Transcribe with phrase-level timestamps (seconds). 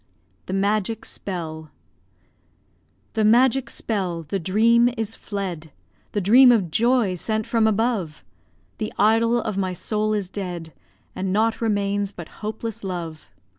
[0.47, 1.69] THE MAGIC SPELL
[3.13, 5.71] The magic spell, the dream is fled,
[6.13, 8.25] The dream of joy sent from above;
[8.79, 10.73] The idol of my soul is dead,
[11.15, 13.27] And naught remains but hopeless love.